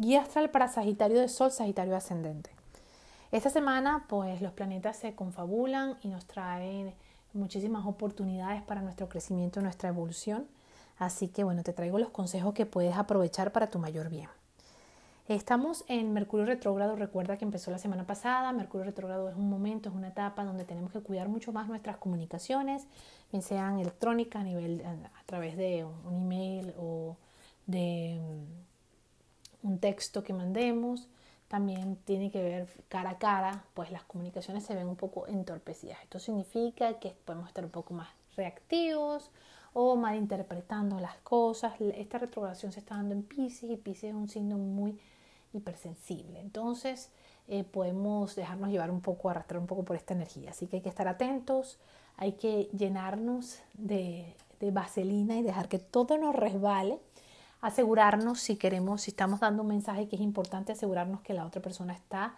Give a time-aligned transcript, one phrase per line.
[0.00, 2.48] Guía astral para Sagitario de Sol, Sagitario ascendente.
[3.32, 6.94] Esta semana, pues los planetas se confabulan y nos traen
[7.34, 10.46] muchísimas oportunidades para nuestro crecimiento, nuestra evolución.
[10.96, 14.30] Así que bueno, te traigo los consejos que puedes aprovechar para tu mayor bien.
[15.28, 19.90] Estamos en Mercurio retrógrado, recuerda que empezó la semana pasada, Mercurio retrógrado es un momento,
[19.90, 22.86] es una etapa donde tenemos que cuidar mucho más nuestras comunicaciones,
[23.30, 27.18] bien sean electrónicas a a través de un email o
[27.66, 28.69] de mm,
[29.62, 31.08] un texto que mandemos,
[31.48, 35.98] también tiene que ver cara a cara, pues las comunicaciones se ven un poco entorpecidas.
[36.02, 39.30] Esto significa que podemos estar un poco más reactivos
[39.72, 41.72] o malinterpretando las cosas.
[41.80, 44.98] Esta retrogradación se está dando en Pisces y Pisces es un signo muy
[45.52, 46.40] hipersensible.
[46.40, 47.10] Entonces
[47.48, 50.50] eh, podemos dejarnos llevar un poco, arrastrar un poco por esta energía.
[50.50, 51.78] Así que hay que estar atentos,
[52.16, 57.00] hay que llenarnos de, de vaselina y dejar que todo nos resbale.
[57.60, 61.60] Asegurarnos si queremos, si estamos dando un mensaje que es importante, asegurarnos que la otra
[61.60, 62.34] persona está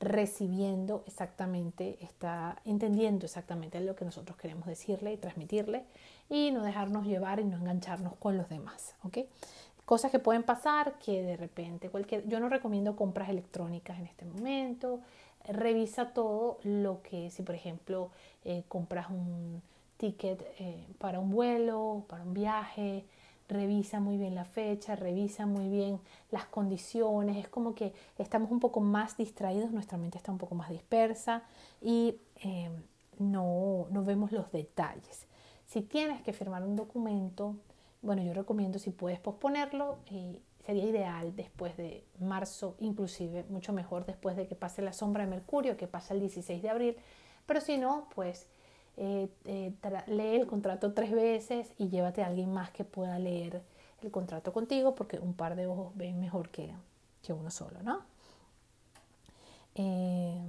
[0.00, 5.84] recibiendo exactamente, está entendiendo exactamente lo que nosotros queremos decirle y transmitirle
[6.28, 8.94] y no dejarnos llevar y no engancharnos con los demás.
[9.04, 9.18] ¿ok?
[9.84, 14.24] Cosas que pueden pasar que de repente cualquier, yo no recomiendo compras electrónicas en este
[14.24, 15.00] momento.
[15.46, 18.10] Revisa todo lo que, si por ejemplo
[18.44, 19.62] eh, compras un
[19.98, 23.04] ticket eh, para un vuelo, para un viaje,
[23.48, 26.00] revisa muy bien la fecha, revisa muy bien
[26.30, 27.36] las condiciones.
[27.36, 31.42] Es como que estamos un poco más distraídos, nuestra mente está un poco más dispersa
[31.80, 32.70] y eh,
[33.18, 35.26] no, no vemos los detalles.
[35.66, 37.56] Si tienes que firmar un documento,
[38.02, 44.06] bueno, yo recomiendo si puedes posponerlo, y sería ideal después de marzo, inclusive mucho mejor
[44.06, 46.96] después de que pase la sombra de Mercurio, que pasa el 16 de abril,
[47.46, 48.46] pero si no, pues
[48.96, 49.72] eh, eh,
[50.06, 53.62] lee el contrato tres veces y llévate a alguien más que pueda leer
[54.02, 56.72] el contrato contigo, porque un par de ojos ven mejor que,
[57.22, 58.02] que uno solo, ¿no?
[59.74, 60.40] Eh,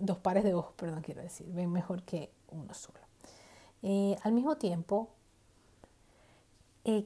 [0.00, 2.98] dos pares de ojos, perdón, quiero decir, ven mejor que uno solo.
[4.22, 5.10] al mismo tiempo,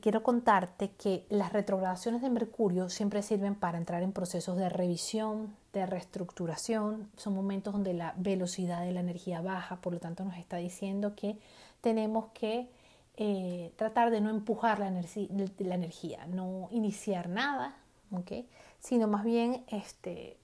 [0.01, 5.55] quiero contarte que las retrogradaciones de Mercurio siempre sirven para entrar en procesos de revisión,
[5.81, 7.11] de reestructuración.
[7.17, 11.15] Son momentos donde la velocidad de la energía baja, por lo tanto nos está diciendo
[11.15, 11.39] que
[11.81, 12.69] tenemos que
[13.17, 17.77] eh, tratar de no empujar la, la, energía, no iniciar nada,
[18.11, 18.49] ¿okay?
[18.81, 20.37] sino más bien este,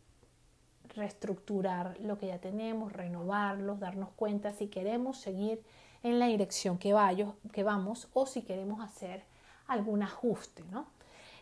[0.95, 5.63] reestructurar lo que ya tenemos, renovarlos, darnos cuenta si queremos seguir
[6.03, 6.95] en la dirección que,
[7.53, 9.25] que vamos o si queremos hacer
[9.67, 10.63] algún ajuste.
[10.71, 10.87] ¿no?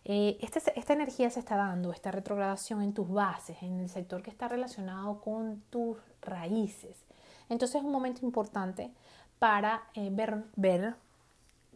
[0.05, 4.23] Eh, este esta energía se está dando, esta retrogradación en tus bases, en el sector
[4.23, 7.05] que está relacionado con tus raíces.
[7.49, 8.91] Entonces es un momento importante
[9.39, 10.95] para eh, ver, ver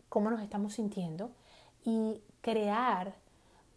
[0.09, 1.31] cómo nos estamos sintiendo
[1.85, 3.15] y crear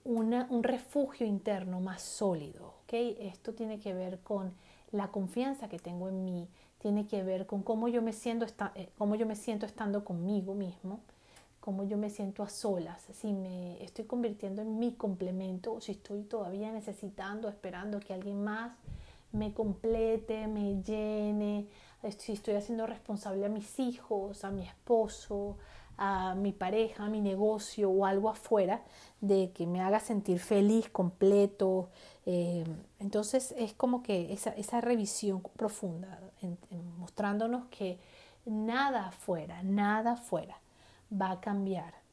[0.03, 2.75] un refugio interno más sólido.
[2.83, 3.17] ¿okay?
[3.19, 4.53] Esto tiene que ver con
[4.91, 6.47] la confianza que tengo en mí,
[6.79, 8.45] tiene que ver con cómo yo me siento,
[8.75, 10.99] eh, cómo yo me siento estando conmigo mismo,
[11.65, 15.93] cómo yo me siento a solas, si me estoy convirtiendo en mi complemento o si
[15.93, 18.73] estoy todavía necesitando, esperando que alguien más
[19.31, 21.65] me complete, me llene,
[22.19, 25.57] si estoy haciendo responsable a mis hijos, a mi esposo,
[25.97, 28.83] a mi pareja, a mi negocio o algo afuera
[29.19, 31.89] de que me haga sentir feliz, completo.
[32.27, 32.63] Eh,
[32.99, 36.19] entonces es como que esa revisión profunda,
[36.99, 37.97] mostrándonos que
[38.45, 40.59] nada afuera, nada afuera
[41.11, 42.05] va a cambiar.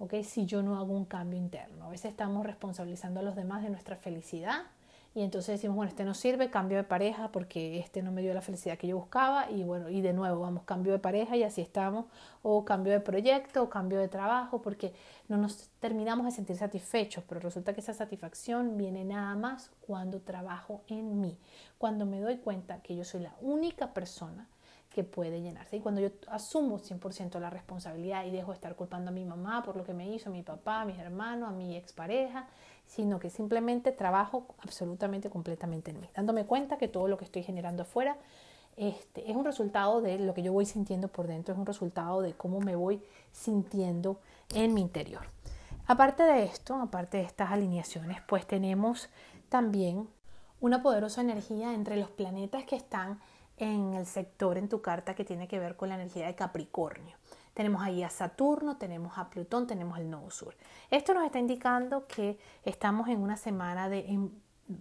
[0.00, 0.14] ¿ok?
[0.24, 1.84] Si yo no hago un cambio interno.
[1.84, 4.62] A veces estamos responsabilizando a los demás de nuestra felicidad
[5.12, 8.32] y entonces decimos, bueno, este no sirve, cambio de pareja porque este no me dio
[8.32, 11.42] la felicidad que yo buscaba y bueno, y de nuevo vamos, cambio de pareja y
[11.42, 12.06] así estamos,
[12.42, 14.94] o cambio de proyecto, o cambio de trabajo, porque
[15.28, 20.20] no nos terminamos de sentir satisfechos, pero resulta que esa satisfacción viene nada más cuando
[20.20, 21.36] trabajo en mí,
[21.76, 24.46] cuando me doy cuenta que yo soy la única persona
[24.90, 25.76] que puede llenarse.
[25.76, 29.62] Y cuando yo asumo 100% la responsabilidad y dejo de estar culpando a mi mamá
[29.62, 32.48] por lo que me hizo, a mi papá, a mis hermanos, a mi expareja,
[32.86, 37.44] sino que simplemente trabajo absolutamente, completamente en mí, dándome cuenta que todo lo que estoy
[37.44, 38.16] generando afuera
[38.76, 42.20] este, es un resultado de lo que yo voy sintiendo por dentro, es un resultado
[42.20, 44.18] de cómo me voy sintiendo
[44.54, 45.22] en mi interior.
[45.86, 49.08] Aparte de esto, aparte de estas alineaciones, pues tenemos
[49.48, 50.08] también
[50.60, 53.20] una poderosa energía entre los planetas que están
[53.60, 57.16] en el sector en tu carta que tiene que ver con la energía de Capricornio.
[57.54, 60.56] Tenemos ahí a Saturno, tenemos a Plutón, tenemos el Nodo Sur.
[60.90, 64.30] Esto nos está indicando que estamos en una semana de, em,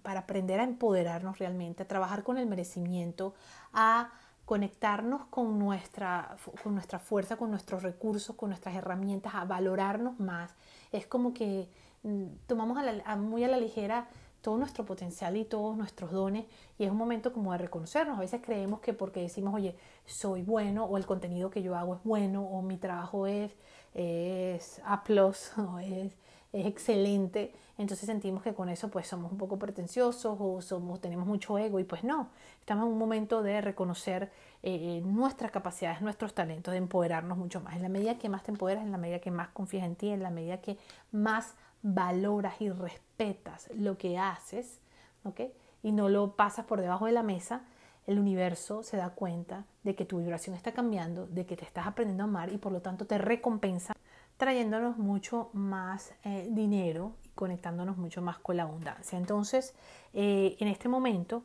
[0.01, 3.33] para aprender a empoderarnos realmente, a trabajar con el merecimiento,
[3.73, 4.11] a
[4.45, 10.55] conectarnos con nuestra, con nuestra fuerza, con nuestros recursos, con nuestras herramientas, a valorarnos más.
[10.91, 11.69] Es como que
[12.03, 12.77] mm, tomamos
[13.17, 14.07] muy a la ligera
[14.41, 16.45] todo nuestro potencial y todos nuestros dones
[16.77, 18.17] y es un momento como de reconocernos.
[18.17, 19.75] A veces creemos que porque decimos, oye,
[20.05, 23.51] soy bueno o el contenido que yo hago es bueno o mi trabajo es,
[23.93, 25.03] es A
[25.57, 26.13] o es,
[26.51, 31.27] es excelente, entonces sentimos que con eso pues somos un poco pretenciosos o somos, tenemos
[31.27, 32.29] mucho ego y pues no,
[32.59, 34.31] estamos en un momento de reconocer
[34.63, 37.75] eh, nuestras capacidades, nuestros talentos, de empoderarnos mucho más.
[37.75, 40.09] En la medida que más te empoderas, en la medida que más confías en ti,
[40.09, 40.77] en la medida que
[41.11, 41.53] más
[41.83, 44.79] valoras y respetas lo que haces,
[45.23, 45.41] ¿ok?
[45.83, 47.61] Y no lo pasas por debajo de la mesa,
[48.07, 51.85] el universo se da cuenta de que tu vibración está cambiando, de que te estás
[51.85, 53.93] aprendiendo a amar y por lo tanto te recompensa
[54.39, 59.19] trayéndonos mucho más eh, dinero y conectándonos mucho más con la abundancia.
[59.19, 59.75] Entonces,
[60.13, 61.43] eh, en este momento,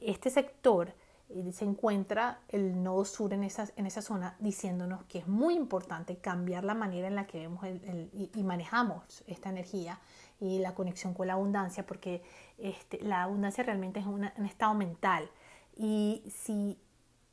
[0.00, 0.94] este sector
[1.28, 5.54] eh, se encuentra el nodo sur en esa, en esa zona diciéndonos que es muy
[5.54, 7.64] importante cambiar la manera en la que vemos
[8.12, 9.98] y, manejamos esta energía
[10.38, 12.22] y la conexión con la abundancia, porque
[12.58, 15.28] este, la abundancia realmente es un estado mental.
[15.76, 16.78] Y si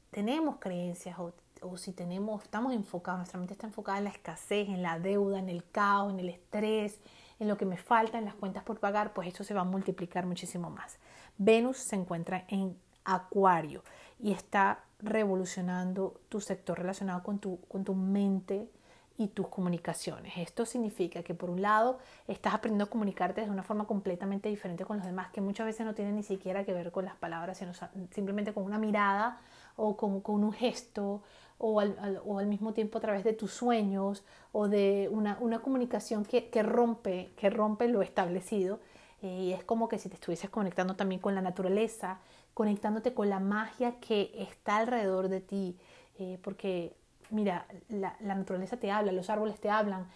[0.10, 1.34] tenemos creencias o,
[1.64, 5.40] o, si tenemos, estamos enfocados, nuestra mente está enfocada en la escasez, en la deuda,
[5.40, 7.00] en el caos, en el estrés,
[7.40, 9.66] en lo que me falta, en las cuentas por pagar, pues eso se va a
[9.66, 10.98] multiplicar muchísimo más.
[11.38, 13.84] Venus se encuentra en Acuario
[14.20, 18.70] y está revolucionando tu sector relacionado con tu, con tu mente
[19.18, 20.34] y tus comunicaciones.
[20.38, 24.86] Esto significa que por un lado estás aprendiendo a comunicarte de una forma completamente diferente
[24.86, 27.58] con los demás, que muchas veces no tiene ni siquiera que ver con las palabras,
[27.58, 27.74] sino
[28.12, 29.40] simplemente con una mirada
[29.76, 31.22] o con, con un gesto
[31.58, 35.60] o al, o al, mismo tiempo a través de tus sueños o de una, una
[35.60, 38.80] comunicación que, que, rompe, que rompe lo establecido.
[39.22, 42.20] Y es como que si te estuvieses conectando también con la naturaleza
[42.54, 45.78] conectándote con la magia que está alrededor de ti,
[46.20, 46.96] eh, porque
[47.32, 50.08] mira, la, naturaleza te habla, los árboles te hablan,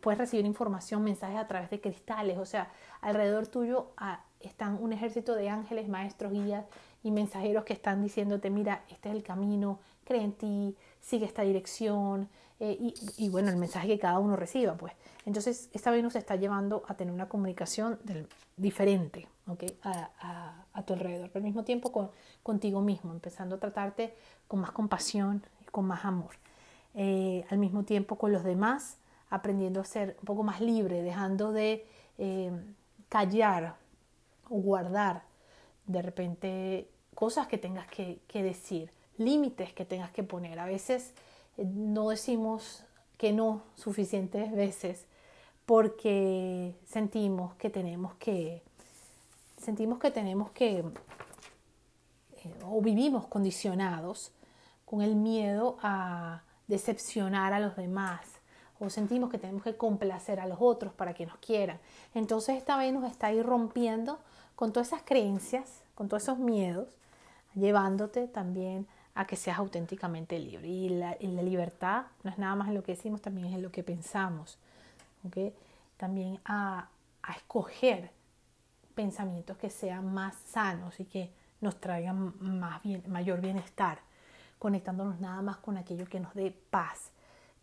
[0.00, 2.70] puedes recibir información, mensajes a través de cristales, o sea,
[3.00, 3.90] alrededor tuyo
[4.46, 6.64] están un ejército de ángeles, maestros, guías
[7.02, 11.42] y mensajeros que están diciéndote, mira, este es el camino, cree en ti, sigue esta
[11.42, 12.28] dirección,
[12.58, 14.94] eh, y, bueno, el mensaje que cada uno reciba, pues.
[15.26, 17.98] Entonces, esta Venus está llevando a tener una comunicación
[18.56, 19.76] diferente ¿okay?
[19.82, 22.10] a, a, tu alrededor, pero al mismo tiempo con,
[22.42, 24.14] contigo mismo, empezando a tratarte
[24.48, 26.36] con más compasión y con más amor.
[26.94, 28.96] Eh, al mismo tiempo con los demás,
[29.28, 32.50] aprendiendo a ser un poco más libre, dejando de eh,
[33.10, 33.76] callar
[34.48, 35.24] guardar
[35.86, 40.58] de repente cosas que tengas que, decir, límites que tengas que poner.
[40.58, 41.14] A veces
[41.56, 42.84] eh, no decimos
[43.16, 45.06] que no suficientes veces
[45.64, 48.62] porque sentimos que tenemos que,
[49.56, 50.84] sentimos que tenemos que, eh,
[52.64, 54.32] o vivimos condicionados
[54.84, 58.26] con el miedo a decepcionar a los demás,
[58.78, 61.80] o sentimos que tenemos que complacer a los otros para que nos quieran.
[62.14, 64.20] Entonces esta vez nos está ahí rompiendo
[64.56, 66.88] con todas esas creencias, con todos esos miedos,
[67.54, 70.66] llevándote también a que seas auténticamente libre.
[70.66, 73.62] Y la, la libertad no es nada más en lo que decimos, también es en
[73.62, 74.58] lo que pensamos
[75.96, 76.88] también a,
[77.36, 78.12] escoger
[78.94, 83.98] pensamientos que sean más sanos y que nos traigan más bien, mayor bienestar,
[84.60, 87.10] conectándonos nada más con aquello que nos dé paz.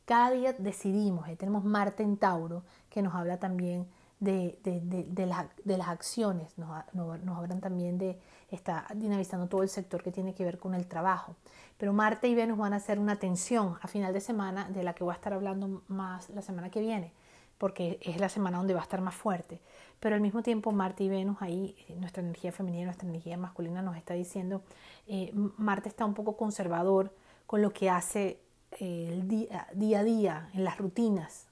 [0.03, 3.87] Cada día decidimos, eh, tenemos Marte en Tauro, que nos habla también
[4.23, 8.19] de, de, las acciones, nos, nos, hablan también de,
[8.51, 11.35] está dinamizando todo el sector que tiene que ver con el trabajo.
[11.77, 14.93] Pero Marte y Venus van a hacer una tensión a final de semana, de la
[14.93, 17.11] que voy a estar hablando más la semana que viene
[17.63, 19.61] porque es la semana donde va a estar más fuerte.
[20.01, 23.81] Pero al mismo tiempo Marte y Venus ahí, eh, nuestra energía femenina, nuestra energía masculina
[23.81, 24.63] nos está diciendo,
[25.07, 27.15] eh, Marte está un poco conservador
[27.45, 28.41] con lo que hace
[28.79, 31.47] eh, el día, día, a día, en las rutinas.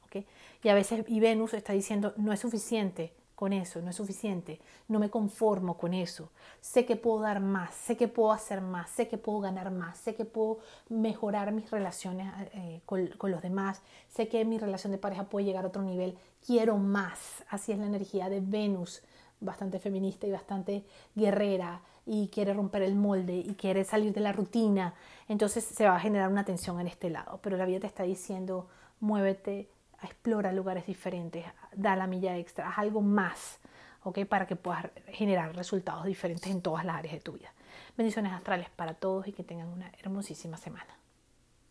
[0.64, 4.60] Y a veces y Venus está diciendo, no es suficiente, con eso, no es suficiente,
[4.88, 8.92] no me conformo con eso, sé que puedo dar más, sé que puedo hacer más,
[8.92, 13.42] sé que puedo ganar más, sé que puedo mejorar mis relaciones eh, con, con, los
[13.42, 16.16] demás, sé que mi relación de pareja puede llegar a otro nivel,
[16.46, 19.02] quiero más, así es la energía de Venus,
[19.40, 24.34] bastante feminista y bastante guerrera y quiere romper el molde y quiere salir de la
[24.34, 24.94] rutina,
[25.28, 28.04] entonces se va a generar una tensión en este lado, pero la vida te está
[28.04, 28.68] diciendo,
[29.00, 29.68] muévete,
[30.08, 33.60] explora lugares diferentes, da la milla extra, haz algo más,
[34.04, 34.26] ¿ok?
[34.26, 37.54] Para que puedas generar resultados diferentes en todas las áreas de tu vida.
[37.98, 40.98] Bendiciones astrales para todos y que tengan una hermosísima semana.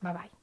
[0.00, 0.39] Bye bye.